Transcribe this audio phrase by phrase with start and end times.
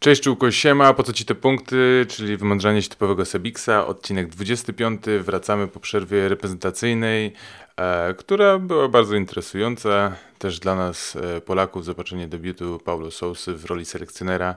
[0.00, 5.02] Cześć Czułko, siema, po co Ci te punkty, czyli wymądrzanie się typowego Sebiksa, odcinek 25,
[5.20, 7.32] wracamy po przerwie reprezentacyjnej,
[7.76, 13.64] e, która była bardzo interesująca, też dla nas e, Polaków, zobaczenie debiutu Paulo Sousy w
[13.64, 14.56] roli selekcjonera.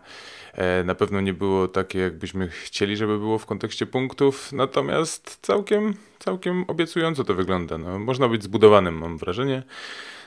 [0.53, 5.93] E, na pewno nie było takie, jakbyśmy chcieli, żeby było w kontekście punktów, natomiast całkiem,
[6.19, 7.77] całkiem obiecująco to wygląda.
[7.77, 9.63] No, można być zbudowanym, mam wrażenie.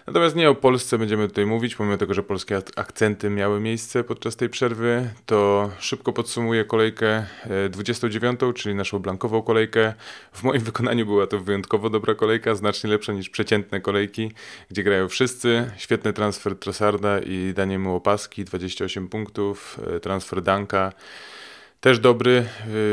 [0.06, 4.36] Natomiast nie o Polsce będziemy tutaj mówić, pomimo tego, że polskie akcenty miały miejsce podczas
[4.36, 7.26] tej przerwy, to szybko podsumuję kolejkę
[7.70, 9.94] 29, e, czyli naszą blankową kolejkę.
[10.32, 14.32] W moim wykonaniu była to wyjątkowo dobra kolejka, znacznie lepsza niż przeciętne kolejki,
[14.70, 15.70] gdzie grają wszyscy.
[15.76, 20.92] Świetny transfer Trossarda i Daniemu Opaski, 28 punktów, e, transfer Danka.
[21.86, 22.46] Też dobry,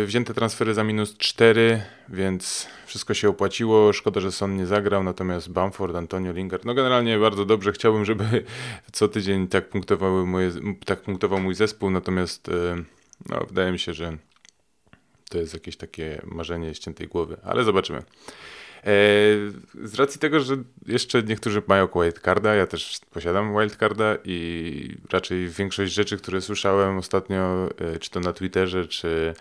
[0.04, 3.94] y, wzięte transfery za minus 4, więc wszystko się opłaciło.
[3.94, 7.72] Szkoda, że Son nie zagrał, natomiast Bamford, Antonio Lingard, no generalnie bardzo dobrze.
[7.72, 8.24] Chciałbym, żeby
[8.91, 10.52] co tydzień tak, punktowały moje,
[10.85, 12.52] tak punktował mój zespół, natomiast y,
[13.30, 14.18] no, wydaje mi się, że
[15.30, 18.04] to jest jakieś takie marzenie ściętej głowy, ale zobaczymy.
[18.84, 18.87] E,
[19.84, 25.93] z racji tego, że jeszcze niektórzy mają wildcarda, ja też posiadam wildcarda i raczej większość
[25.93, 29.34] rzeczy, które słyszałem ostatnio, e, czy to na Twitterze, czy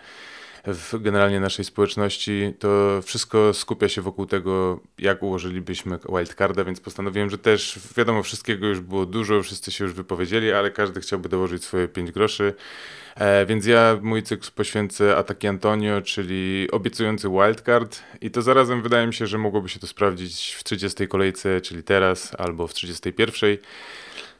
[0.67, 7.29] w generalnie naszej społeczności, to wszystko skupia się wokół tego, jak ułożylibyśmy wildcarda, więc postanowiłem,
[7.29, 11.63] że też wiadomo, wszystkiego już było dużo, wszyscy się już wypowiedzieli, ale każdy chciałby dołożyć
[11.63, 12.53] swoje 5 groszy.
[13.15, 19.07] E, więc ja mój cykl poświęcę Ataki Antonio, czyli obiecujący wildcard i to zarazem wydaje
[19.07, 23.57] mi się, że mogłoby się to sprawdzić w 30 kolejce, czyli teraz, albo w 31.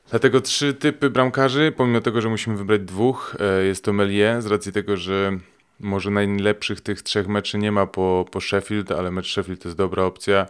[0.10, 4.46] Dlatego trzy typy bramkarzy, pomimo tego, że musimy wybrać dwóch, e, jest to Melie, z
[4.46, 5.40] racji tego, że
[5.84, 9.78] może najlepszych tych trzech meczy nie ma po, po Sheffield, ale mecz Sheffield to jest
[9.78, 10.48] dobra opcja.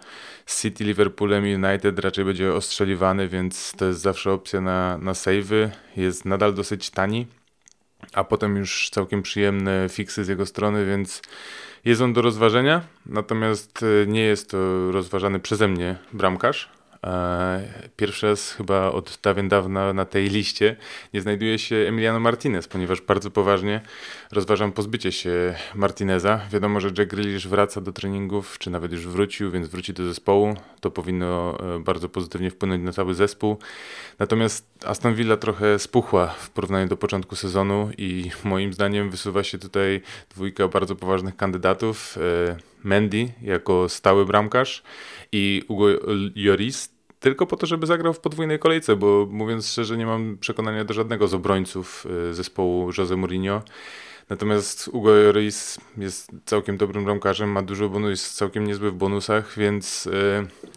[0.62, 5.70] City, Liverpoolem i United raczej będzie ostrzeliwany, więc to jest zawsze opcja na, na savey.
[5.98, 7.27] Jest nadal dosyć tani,
[8.14, 11.22] a potem już całkiem przyjemne fiksy z jego strony, więc
[11.86, 12.82] jest on do rozważenia.
[13.05, 16.70] Natomiast e, nie jest to rozważany przeze mnie bramkarz,
[17.95, 20.75] pierwszy raz chyba od dawien dawna na tej liście
[21.14, 23.81] nie znajduje się Emiliano Martinez, ponieważ bardzo poważnie
[24.31, 26.39] rozważam pozbycie się Martineza.
[26.52, 30.55] Wiadomo, że Jack Grealish wraca do treningów, czy nawet już wrócił, więc wróci do zespołu.
[30.81, 33.58] To powinno e, bardzo pozytywnie wpłynąć na cały zespół.
[34.19, 39.58] Natomiast Aston Villa trochę spuchła w porównaniu do początku sezonu i moim zdaniem wysuwa się
[39.58, 42.17] tutaj dwójka bardzo poważnych kandydatów.
[42.17, 44.83] E, Mendy jako stały bramkarz
[45.31, 45.86] i Ugo
[46.36, 46.92] Lloris
[47.23, 50.94] tylko po to, żeby zagrał w podwójnej kolejce, bo mówiąc szczerze, nie mam przekonania do
[50.94, 53.61] żadnego z obrońców y, zespołu Jose Mourinho.
[54.30, 59.54] Natomiast Ugo Lloris jest całkiem dobrym bramkarzem, ma dużo bonusów, jest całkiem niezły w bonusach,
[59.58, 60.11] więc y,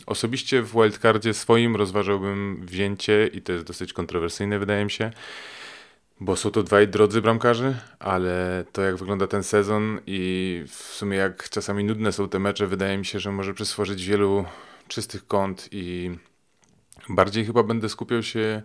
[0.07, 5.11] osobiście w wildcardzie swoim rozważałbym wzięcie i to jest dosyć kontrowersyjne wydaje mi się,
[6.21, 11.17] bo są to dwaj drodzy bramkarzy, ale to jak wygląda ten sezon i w sumie
[11.17, 14.45] jak czasami nudne są te mecze, wydaje mi się, że może przyswożyć wielu
[14.89, 16.11] czystych kąt i
[17.09, 18.63] Bardziej chyba będę skupiał się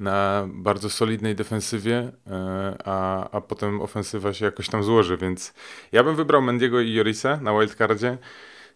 [0.00, 5.54] na bardzo solidnej defensywie, e, a, a potem ofensywa się jakoś tam złoży, więc
[5.92, 8.18] ja bym wybrał Mendiego i Jorisa na wildcardzie,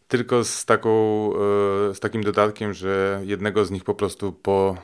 [0.09, 4.77] tylko z, taką, e, z takim dodatkiem, że jednego z nich po prostu po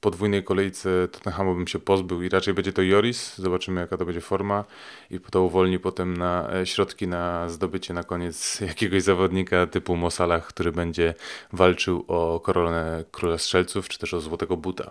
[0.00, 3.38] podwójnej kolejce Tottenhamu bym się pozbył i raczej będzie to Joris.
[3.38, 4.64] Zobaczymy jaka to będzie forma
[5.10, 10.46] i to uwolni potem na e, środki na zdobycie na koniec jakiegoś zawodnika typu Mosalah,
[10.46, 11.14] który będzie
[11.52, 14.90] walczył o koronę króla strzelców czy też o złotego buta.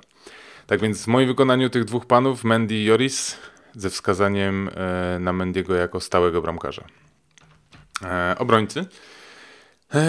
[0.67, 3.37] Tak więc w moim wykonaniu tych dwóch panów, Mendy i Joris,
[3.75, 6.83] ze wskazaniem e, na Mendiego jako stałego bramkarza.
[8.03, 8.85] E, obrońcy.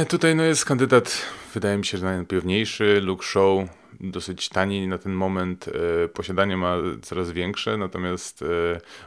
[0.09, 1.23] Tutaj no jest kandydat,
[1.55, 6.77] wydaje mi się, że najpewniejszy, Luke Shaw, dosyć tani na ten moment, e, posiadanie ma
[7.03, 8.47] coraz większe, natomiast e,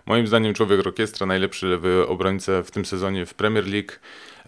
[0.06, 3.92] moim zdaniem człowiek orkiestra, najlepszy lewy obrońca w tym sezonie w Premier League.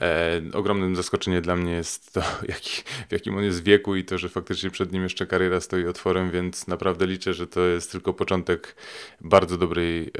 [0.02, 4.18] E, ogromnym zaskoczeniem dla mnie jest to, jaki, w jakim on jest wieku i to,
[4.18, 8.14] że faktycznie przed nim jeszcze kariera stoi otworem, więc naprawdę liczę, że to jest tylko
[8.14, 8.76] początek
[9.22, 10.12] bardzo dobrej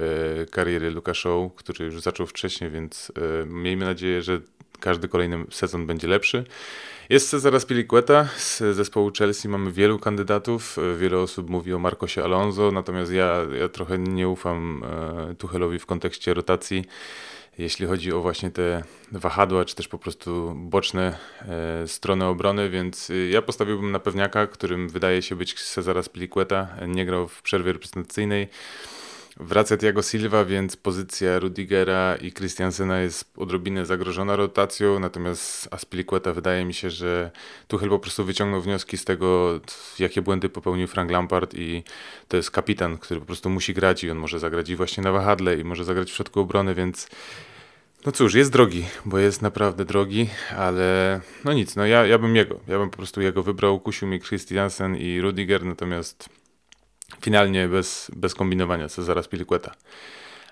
[0.52, 3.12] kariery Luka Show, który już zaczął wcześniej, więc
[3.46, 4.42] miejmy nadzieję, że
[4.86, 6.44] każdy kolejny sezon będzie lepszy.
[7.10, 9.48] Jest Cezara Spilicueta z zespołu Chelsea.
[9.48, 10.78] Mamy wielu kandydatów.
[10.98, 14.84] Wiele osób mówi o Marcosie Alonso, natomiast ja, ja trochę nie ufam
[15.32, 16.86] e, Tuchelowi w kontekście rotacji.
[17.58, 23.10] Jeśli chodzi o właśnie te wahadła, czy też po prostu boczne e, strony obrony, więc
[23.10, 26.68] e, ja postawiłbym na pewniaka, którym wydaje się być Cezara Spilicueta.
[26.88, 28.48] Nie grał w przerwie reprezentacyjnej.
[29.40, 36.66] Wraca Thiago Silva, więc pozycja Rudigera i Christiansena jest odrobinę zagrożona rotacją, natomiast Aspilicueta wydaje
[36.66, 37.32] mi się, że
[37.68, 39.60] Tuchel po prostu wyciągnął wnioski z tego,
[40.00, 41.84] jakie błędy popełnił Frank Lampard i
[42.28, 45.56] to jest kapitan, który po prostu musi grać i on może zagrać właśnie na wahadle
[45.56, 47.08] i może zagrać w środku obrony, więc
[48.06, 52.36] no cóż, jest drogi, bo jest naprawdę drogi, ale no nic, no ja, ja bym
[52.36, 56.30] jego, ja bym po prostu jego wybrał, kusił mi Christiansen i Rudiger, natomiast
[57.22, 59.72] finalnie bez, bez kombinowania Cezara Spiliqueta.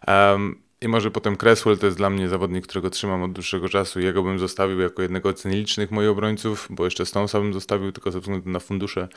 [0.08, 4.00] Um, I może potem Cresswell to jest dla mnie zawodnik, którego trzymam od dłuższego czasu.
[4.00, 8.12] Jego bym zostawił jako jednego z nielicznych moich obrońców, bo jeszcze Stonesa bym zostawił tylko
[8.12, 9.08] ze względu na fundusze.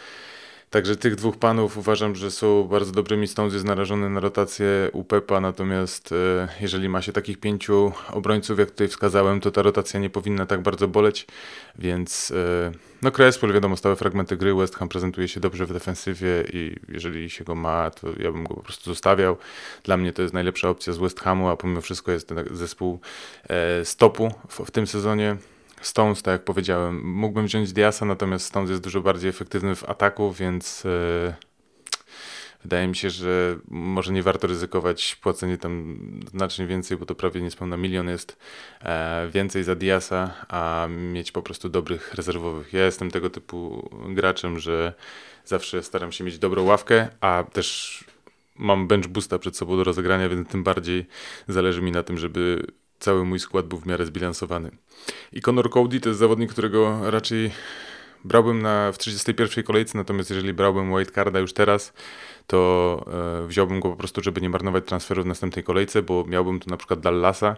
[0.71, 3.27] Także tych dwóch panów uważam, że są bardzo dobrymi.
[3.27, 8.59] Stones jest narażony na rotację u Pepa, natomiast e, jeżeli ma się takich pięciu obrońców,
[8.59, 11.27] jak tutaj wskazałem, to ta rotacja nie powinna tak bardzo boleć,
[11.79, 12.73] więc e,
[13.03, 17.31] no Cresswell, wiadomo, stałe fragmenty gry, West Ham prezentuje się dobrze w defensywie i jeżeli
[17.31, 19.37] się go ma, to ja bym go po prostu zostawiał.
[19.85, 23.01] Dla mnie to jest najlepsza opcja z West Hamu, a pomimo wszystko jest ten zespół
[23.49, 25.37] e, stopu w, w tym sezonie.
[25.81, 30.33] Stones, tak jak powiedziałem, mógłbym wziąć Diasa, natomiast Stones jest dużo bardziej efektywny w ataku,
[30.33, 31.35] więc yy,
[32.67, 35.99] wydaje mi się, że może nie warto ryzykować płacenie tam
[36.31, 38.37] znacznie więcej, bo to prawie niespełna milion jest
[38.81, 42.73] e, więcej za Diasa, a mieć po prostu dobrych rezerwowych.
[42.73, 44.95] Ja jestem tego typu graczem, że
[45.45, 48.05] zawsze staram się mieć dobrą ławkę, a też
[48.57, 51.07] mam bench boosta przed sobą do rozegrania, więc tym bardziej
[51.49, 52.67] zależy mi na tym, żeby
[52.99, 54.71] cały mój skład był w miarę zbilansowany.
[55.33, 57.51] I Conor Cody to jest zawodnik, którego raczej
[58.25, 61.93] brałbym na, w 31 kolejce, natomiast jeżeli brałbym wildcarda już teraz,
[62.47, 63.05] to
[63.43, 66.71] e, wziąłbym go po prostu, żeby nie marnować transferu w następnej kolejce, bo miałbym tu
[66.71, 67.57] na przykład Dallasa,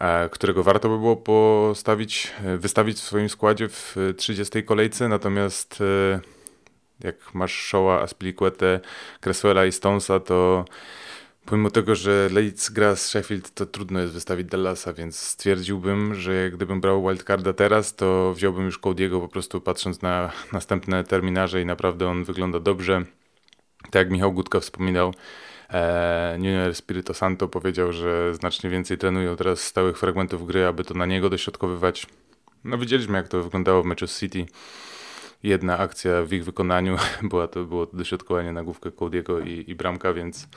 [0.00, 5.80] e, którego warto by było postawić, e, wystawić w swoim składzie w 30 kolejce, natomiast
[5.80, 6.20] e,
[7.00, 8.80] jak masz Shaw'a, Aspilicuetę,
[9.20, 10.64] Cresswella i Stonesa, to
[11.50, 16.50] Pomimo tego, że Leeds gra z Sheffield, to trudno jest wystawić Dallasa, więc stwierdziłbym, że
[16.50, 21.66] gdybym brał wildcarda teraz, to wziąłbym już Cody'ego po prostu patrząc na następne terminarze i
[21.66, 23.04] naprawdę on wygląda dobrze.
[23.82, 25.14] Tak jak Michał Gutka wspominał,
[25.70, 30.94] e, Junior Spirito Santo powiedział, że znacznie więcej trenują teraz stałych fragmentów gry, aby to
[30.94, 32.06] na niego dośrodkowywać.
[32.64, 34.46] No widzieliśmy jak to wyglądało w meczu z City.
[35.42, 36.96] Jedna akcja w ich wykonaniu
[37.30, 40.48] była to, było dośrodkowanie na główkę Cody'ego i, i bramka, więc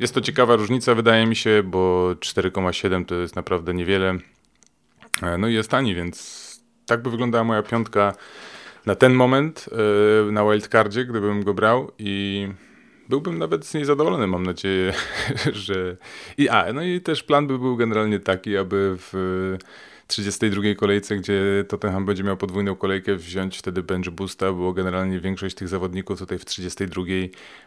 [0.00, 4.18] jest to ciekawa różnica, wydaje mi się, bo 4,7 to jest naprawdę niewiele.
[5.22, 6.48] E, no i jest tani, więc
[6.86, 8.14] tak by wyglądała moja piątka
[8.86, 9.68] na ten moment
[10.28, 12.48] e, na wildcardzie, gdybym go brał i
[13.08, 14.92] byłbym nawet z niej zadowolony, mam nadzieję,
[15.66, 15.96] że...
[16.38, 19.56] I, a, no i też plan by był generalnie taki, aby w
[20.08, 25.56] 32 kolejce, gdzie Tottenham będzie miał podwójną kolejkę, wziąć wtedy bench boosta, bo generalnie większość
[25.56, 27.02] tych zawodników tutaj w 32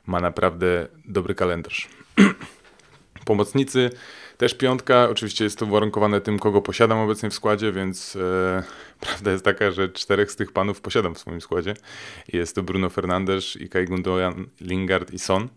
[0.06, 1.90] ma naprawdę dobry kalendarz.
[3.26, 3.90] Pomocnicy
[4.38, 5.10] też piątka.
[5.10, 8.64] Oczywiście jest to uwarunkowane tym, kogo posiadam obecnie w składzie, więc e,
[9.06, 11.74] prawda jest taka, że czterech z tych panów posiadam w swoim składzie.
[12.34, 15.48] Jest to Bruno Fernandes, Kai Gundogan, Lingard i Son.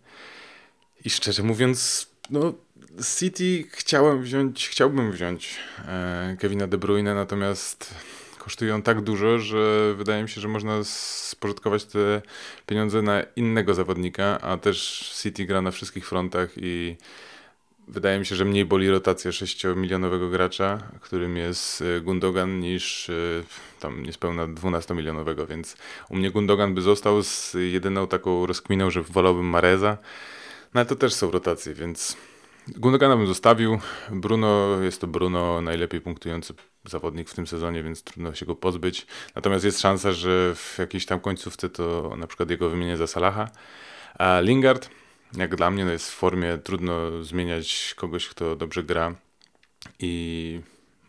[1.05, 2.53] I szczerze mówiąc, no
[3.01, 5.57] City chciałem wziąć, chciałbym wziąć
[5.87, 7.95] e, Kevina De Bruyne, natomiast
[8.37, 12.21] kosztują tak dużo, że wydaje mi się, że można spożytkować te
[12.65, 16.97] pieniądze na innego zawodnika, a też City gra na wszystkich frontach i
[17.87, 23.13] wydaje mi się, że mniej boli rotacja 6-milionowego gracza, którym jest e, Gundogan, niż e,
[23.79, 25.77] tam niespełna 12-milionowego, więc
[26.09, 29.97] u mnie Gundogan by został z jedyną taką rozkminą, że wolałbym Mareza,
[30.73, 32.17] no ale to też są rotacje, więc
[32.67, 33.79] Gundogana bym zostawił.
[34.11, 36.53] Bruno jest to Bruno, najlepiej punktujący
[36.85, 39.07] zawodnik w tym sezonie, więc trudno się go pozbyć.
[39.35, 43.49] Natomiast jest szansa, że w jakiejś tam końcówce to na przykład jego wymienię za Salaha.
[44.19, 44.89] A Lingard,
[45.37, 49.15] jak dla mnie, no jest w formie, trudno zmieniać kogoś, kto dobrze gra.
[49.99, 50.61] I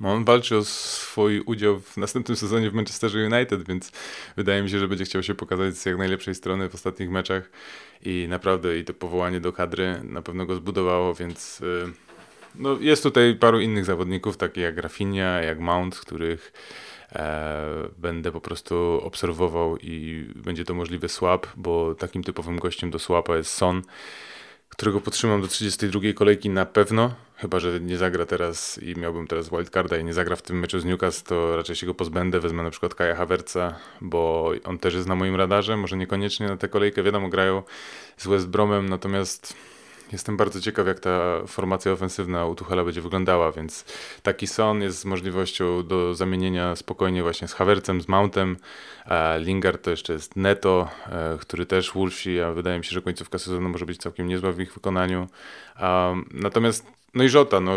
[0.04, 3.92] on walczy o swój udział w następnym sezonie w Manchesterze United, więc
[4.36, 7.50] wydaje mi się, że będzie chciał się pokazać z jak najlepszej strony w ostatnich meczach.
[8.02, 11.92] I naprawdę i to powołanie do kadry na pewno go zbudowało, więc y,
[12.54, 16.52] no, jest tutaj paru innych zawodników, takich jak Rafinha, jak Mount, których
[17.12, 17.64] e,
[17.98, 23.36] będę po prostu obserwował i będzie to możliwy swap, bo takim typowym gościem do swapa
[23.36, 23.82] jest Son,
[24.76, 29.50] którego potrzymam do 32 kolejki na pewno, chyba że nie zagra teraz i miałbym teraz
[29.50, 32.62] wildcarda i nie zagra w tym meczu z Newcastle, to raczej się go pozbędę, wezmę
[32.62, 36.68] na przykład Kaja Havertza, bo on też jest na moim radarze, może niekoniecznie na tę
[36.68, 37.62] kolejkę, wiadomo, grają
[38.16, 39.56] z West Bromem, natomiast
[40.12, 43.84] jestem bardzo ciekaw, jak ta formacja ofensywna u Tuchela będzie wyglądała, więc
[44.22, 48.56] taki Son jest z możliwością do zamienienia spokojnie właśnie z Havercem, z Mountem.
[49.38, 53.38] Lingard to jeszcze jest Neto, e, który też Wolfsi, a wydaje mi się, że końcówka
[53.38, 55.28] sezonu może być całkiem niezła w ich wykonaniu.
[56.30, 56.86] Natomiast
[57.16, 57.76] no i Żota, no,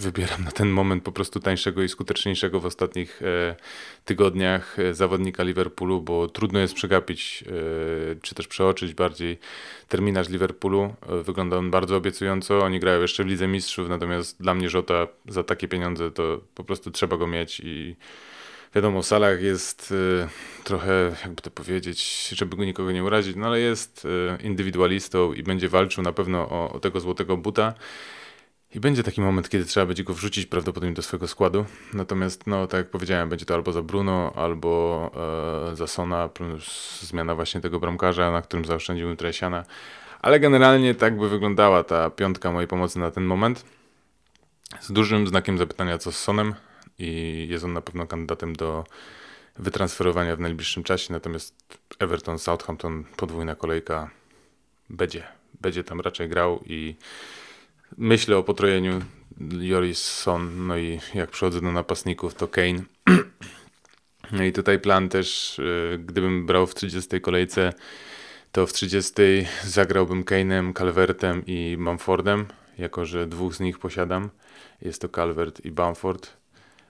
[0.00, 3.56] wybieram na ten moment po prostu tańszego i skuteczniejszego w ostatnich e,
[4.04, 9.38] tygodniach e, zawodnika Liverpoolu, bo trudno jest przegapić, e, czy też przeoczyć bardziej
[9.88, 10.94] terminarz Liverpoolu.
[11.24, 15.42] Wygląda on bardzo obiecująco, oni grają jeszcze w Lidze Mistrzów, natomiast dla mnie Żota za
[15.42, 17.96] takie pieniądze to po prostu trzeba go mieć i
[18.74, 20.28] wiadomo, Salah jest e,
[20.64, 24.06] trochę, jakby to powiedzieć, żeby go nikogo nie urazić, no ale jest
[24.42, 27.74] indywidualistą i będzie walczył na pewno o, o tego złotego buta.
[28.74, 31.64] I będzie taki moment, kiedy trzeba będzie go wrzucić prawdopodobnie do swojego składu.
[31.92, 35.10] Natomiast, no tak jak powiedziałem, będzie to albo za Bruno, albo
[35.72, 39.64] e, za Sona, plus zmiana właśnie tego bramkarza, na którym zaoszczędziłbym Tresiana.
[40.22, 43.64] Ale generalnie tak by wyglądała ta piątka mojej pomocy na ten moment.
[44.80, 46.54] Z dużym znakiem zapytania, co z Sonem.
[46.98, 48.84] I jest on na pewno kandydatem do
[49.58, 51.12] wytransferowania w najbliższym czasie.
[51.12, 54.10] Natomiast Everton, Southampton, podwójna kolejka
[54.90, 55.24] będzie.
[55.60, 56.96] Będzie tam raczej grał i
[57.98, 59.00] myślę o potrojeniu
[59.60, 62.82] Joris Son, no i jak przechodzę do napastników, to Kane.
[64.32, 67.72] No i tutaj plan też, y, gdybym brał w 30 kolejce,
[68.52, 69.12] to w 30
[69.64, 72.46] zagrałbym Kane'em, Calvertem i Bamfordem,
[72.78, 74.30] jako że dwóch z nich posiadam.
[74.82, 76.41] Jest to Calvert i Bamford.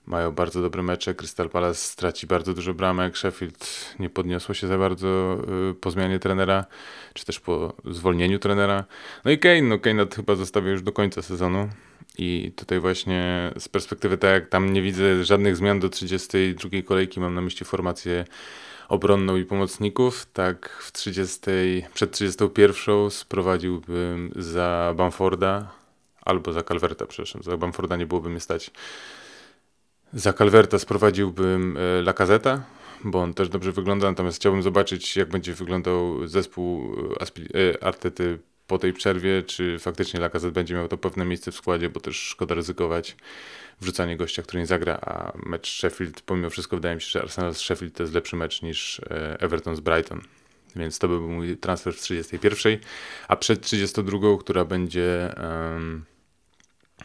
[0.06, 1.14] Mają bardzo dobre mecze.
[1.14, 3.18] Crystal Palace straci bardzo dużo bramek.
[3.18, 5.38] Sheffield nie podniosło się za bardzo
[5.70, 6.64] y, po zmianie trenera,
[7.14, 8.84] czy też po zwolnieniu trenera.
[9.24, 11.68] No i Kane, no Kane chyba zostawił już do końca sezonu.
[12.18, 17.20] I tutaj właśnie z perspektywy tak jak tam nie widzę żadnych zmian do 32 kolejki,
[17.20, 18.24] mam na myśli formację
[18.88, 21.40] obronną i pomocników, tak w 30,
[21.94, 25.72] przed 31 sprowadziłbym za Bamforda
[26.22, 28.70] albo za Calverta, przepraszam, za Bamforda nie byłoby mnie stać
[30.12, 32.64] za Calverta sprowadziłbym e, Lakazeta,
[33.04, 38.38] bo on też dobrze wygląda, natomiast chciałbym zobaczyć, jak będzie wyglądał zespół e, e, Artety
[38.66, 42.16] po tej przerwie, czy faktycznie Lakazet będzie miał to pewne miejsce w składzie, bo też
[42.16, 43.16] szkoda ryzykować
[43.80, 47.54] wrzucanie gościa, który nie zagra, a mecz Sheffield, pomimo wszystko wydaje mi się, że Arsenal
[47.54, 49.00] z Sheffield to jest lepszy mecz niż
[49.38, 50.20] Everton z Brighton.
[50.76, 52.78] Więc to by był mój transfer w 31,
[53.28, 56.04] a przed 32, która będzie um,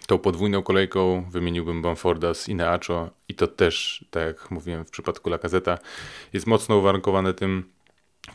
[0.08, 5.30] Tą podwójną kolejką wymieniłbym Bamforda z Ineacho i to też, tak jak mówiłem w przypadku
[5.30, 5.77] Lacazeta,
[6.34, 7.63] jest mocno uwarunkowane tym,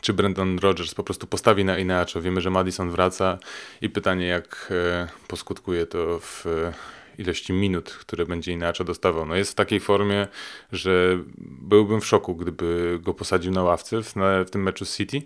[0.01, 2.21] czy Brendan Rodgers po prostu postawi na Ineacho.
[2.21, 3.37] Wiemy, że Madison wraca
[3.81, 6.73] i pytanie, jak e, poskutkuje to w e,
[7.17, 9.25] ilości minut, które będzie Ineacho dostawał.
[9.25, 10.27] No jest w takiej formie,
[10.71, 15.21] że byłbym w szoku, gdyby go posadził na ławce w, na, w tym meczu City.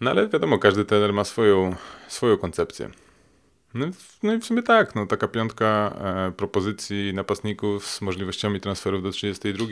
[0.00, 1.76] No ale wiadomo, każdy trener ma swoją,
[2.08, 2.90] swoją koncepcję.
[3.74, 3.86] No,
[4.22, 5.94] no, i w sumie tak, no, taka piątka
[6.28, 9.66] e, propozycji napastników z możliwościami transferów do 32,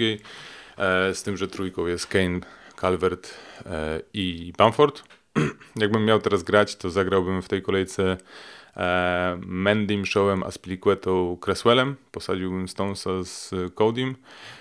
[0.77, 2.41] e, z tym, że trójką jest Kane,
[2.81, 3.35] Calvert
[3.67, 5.03] e, i Bamford.
[5.77, 8.17] Jakbym miał teraz grać, to zagrałbym w tej kolejce
[8.77, 14.17] e, Mendym, Showem, Aspilicuetą, Cresswellem, posadziłbym Stonesa z Codym.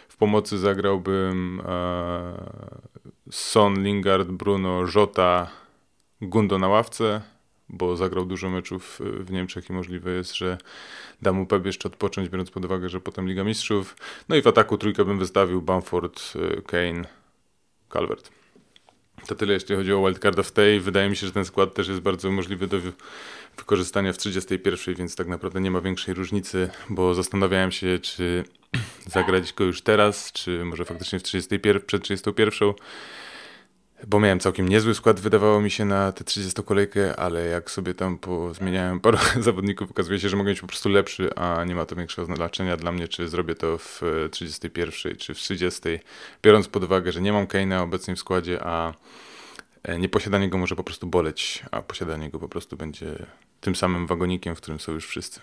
[0.08, 2.34] W pomocy zagrałbym e,
[3.32, 5.50] Son, Lingard, Bruno, Jota,
[6.22, 7.22] Gundo na ławce,
[7.70, 10.58] bo zagrał dużo meczów w Niemczech i możliwe jest, że
[11.22, 13.96] da mu Pep jeszcze odpocząć, biorąc pod uwagę, że potem Liga Mistrzów.
[14.30, 17.08] No i w ataku trójkę bym wystawił Bamford, y, Kane,
[17.94, 18.32] Calvert.
[19.28, 20.80] To tyle, jeśli chodzi o wildcarda w tej.
[20.80, 22.78] Wydaje mi się, że ten skład też jest bardzo możliwy do
[23.58, 28.44] wykorzystania w 31, więc tak naprawdę nie ma większej różnicy, bo zastanawiałem się, czy
[29.16, 32.74] zagrać go już teraz, czy może faktycznie w 31, przed 31
[34.08, 37.94] bo miałem całkiem niezły skład, wydawało mi się na tę 30 kolejkę, ale jak sobie
[37.94, 38.20] tam
[38.52, 41.96] zmieniałem parę zawodników, okazuje się, że mogę mieć po prostu lepszy, a nie ma to
[41.96, 44.02] większego znaczenia dla mnie, czy zrobię to w
[44.32, 45.82] 31 czy w 30,
[46.44, 48.94] biorąc pod uwagę, że nie mam Kane'a obecnie w składzie, a
[49.84, 53.26] e, nieposiadanie go może po prostu boleć, a posiadanie go po prostu będzie
[53.62, 55.42] tym samym wagonikiem, w którym są już wszyscy.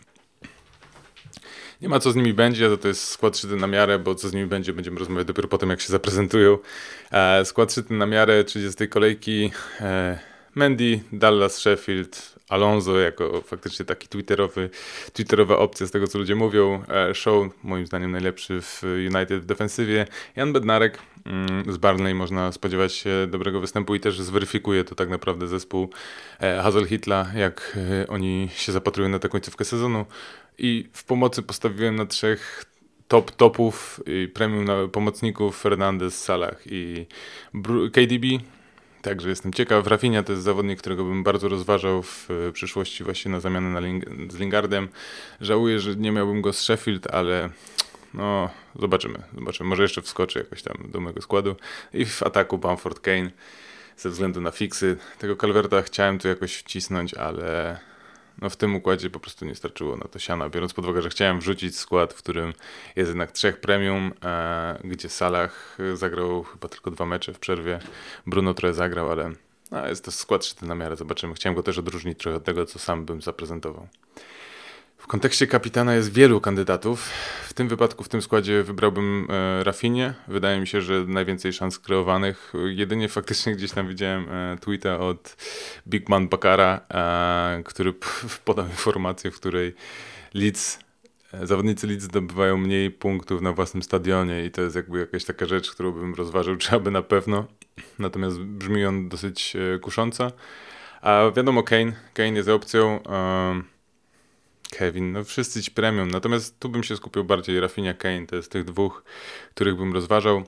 [1.82, 4.32] Nie ma co z nimi będzie, to jest skład szyty na miarę, bo co z
[4.32, 6.58] nimi będzie, będziemy rozmawiać dopiero po tym, jak się zaprezentują.
[7.12, 9.50] E, skład szyty na miarę 30 kolejki.
[9.80, 10.18] E,
[10.54, 14.70] Mendy, Dallas, Sheffield, Alonso jako faktycznie taki twitterowy,
[15.12, 16.82] twitterowa opcja z tego, co ludzie mówią.
[16.88, 20.06] E, Show, moim zdaniem najlepszy w United w defensywie.
[20.36, 25.08] Jan Bednarek mm, z Barney można spodziewać się dobrego występu i też zweryfikuje to tak
[25.08, 25.90] naprawdę zespół
[26.40, 30.06] e, Hazel Hitla, jak e, oni się zapatrują na tę końcówkę sezonu.
[30.58, 32.64] I w pomocy postawiłem na trzech
[33.08, 37.06] top topów i premium na pomocników Fernandez, Salah i
[37.92, 38.26] KDB
[39.06, 39.86] Także jestem ciekaw.
[39.86, 44.04] Rafinha to jest zawodnik, którego bym bardzo rozważał w przyszłości właśnie na zamianę na Ling
[44.32, 44.88] z Lingardem.
[45.40, 47.50] Żałuję, że nie miałbym go z Sheffield, ale
[48.14, 49.18] no zobaczymy.
[49.34, 49.68] Zobaczymy.
[49.68, 51.56] Może jeszcze wskoczy jakoś tam do mojego składu.
[51.92, 53.30] I w ataku Bamford Kane
[53.96, 54.96] ze względu na fiksy.
[55.18, 57.78] Tego Calverta chciałem tu jakoś wcisnąć, ale
[58.42, 61.08] no w tym układzie po prostu nie starczyło na to siana, biorąc pod uwagę, że
[61.08, 62.52] chciałem wrzucić skład, w którym
[62.96, 67.78] jest jednak trzech premium, e, gdzie Salah zagrał chyba tylko dwa mecze w przerwie,
[68.26, 69.32] Bruno trochę zagrał, ale
[69.70, 71.34] no, jest to skład szczytny na miarę, zobaczymy.
[71.34, 73.88] Chciałem go też odróżnić trochę od tego, co sam bym zaprezentował.
[75.06, 77.10] W kontekście kapitana jest wielu kandydatów.
[77.48, 80.14] W tym wypadku, w tym składzie wybrałbym e, Rafinie.
[80.28, 82.52] Wydaje mi się, że najwięcej szans kreowanych.
[82.64, 85.36] Jedynie faktycznie gdzieś tam widziałem e, tweeta od
[85.88, 87.92] Big Man Bakara, e, który
[88.44, 89.74] podał informację, w której
[90.34, 90.78] Leeds,
[91.32, 95.46] e, zawodnicy Leeds zdobywają mniej punktów na własnym stadionie i to jest jakby jakaś taka
[95.46, 97.46] rzecz, którą bym rozważył, czy aby na pewno.
[97.98, 100.32] Natomiast brzmi on dosyć kusząco.
[101.00, 103.00] A wiadomo, Kane, Kane jest opcją.
[104.70, 106.10] Kevin, no wszyscy ci premium.
[106.10, 109.04] Natomiast tu bym się skupił bardziej Rafinha Kane, to jest tych dwóch,
[109.54, 110.44] których bym rozważał.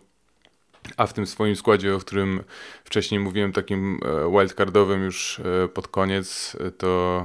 [0.96, 2.44] A w tym swoim składzie, o którym
[2.84, 7.22] wcześniej mówiłem, takim e, wildcardowym już e, pod koniec, e, to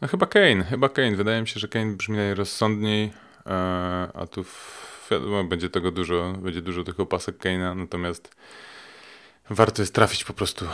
[0.00, 1.16] no chyba Kane, chyba Kane.
[1.16, 3.12] Wydaje mi się, że Kane brzmi najrozsądniej,
[4.14, 4.44] a tu
[5.10, 8.36] wiadomo, będzie tego dużo, będzie dużo tych opasek Kane'a, natomiast
[9.50, 10.64] warto jest trafić po prostu,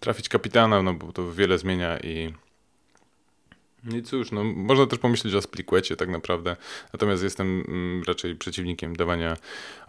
[0.00, 2.34] trafić kapitana, no bo to wiele zmienia i
[3.90, 6.56] I cóż, no, można też pomyśleć o splikwecie tak naprawdę,
[6.92, 9.36] natomiast jestem mm, raczej przeciwnikiem dawania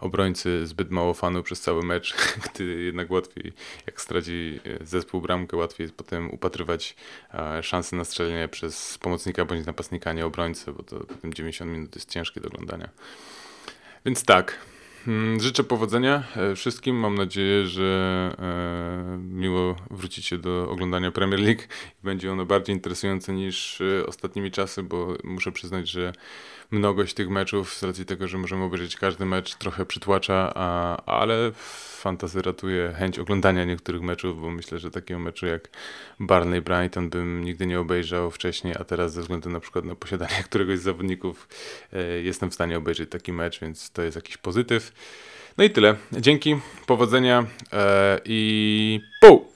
[0.00, 2.14] obrońcy zbyt mało fanu przez cały mecz,
[2.54, 3.52] gdy jednak łatwiej,
[3.86, 6.96] jak straci e, zespół bramkę, łatwiej jest potem upatrywać
[7.34, 11.94] e, szansy na strzelenie przez pomocnika bądź napastnika, nie obrońcę, bo to potem 90 minut
[11.94, 12.88] jest ciężkie do oglądania.
[14.04, 14.58] Więc tak,
[15.38, 16.96] życzę powodzenia e, wszystkim.
[16.96, 21.62] Mam nadzieję, że e, miło wrócicie do oglądania Premier League
[22.02, 26.12] będzie ono bardziej interesujące niż e, ostatnimi czasy, bo muszę przyznać, że
[26.70, 31.52] mnogość tych meczów, z racji tego, że możemy obejrzeć każdy mecz, trochę przytłacza, a, ale
[31.98, 35.68] fantazy ratuje chęć oglądania niektórych meczów, bo myślę, że takiego meczu jak
[36.20, 40.42] Barney Brighton bym nigdy nie obejrzał wcześniej, a teraz ze względu na przykład na posiadanie
[40.48, 41.48] któregoś z zawodników
[42.22, 44.92] jestem w stanie obejrzeć taki mecz, więc to jest jakiś pozytyw.
[45.58, 45.96] No i tyle.
[46.12, 49.53] Dzięki, powodzenia e, i pół!